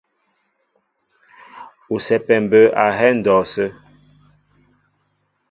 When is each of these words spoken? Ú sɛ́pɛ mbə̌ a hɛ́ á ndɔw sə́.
Ú 1.93 1.95
sɛ́pɛ 2.05 2.35
mbə̌ 2.43 2.61
a 2.83 2.85
hɛ́ 2.97 3.09
á 3.11 3.15
ndɔw 3.17 3.41
sə́. 3.51 3.69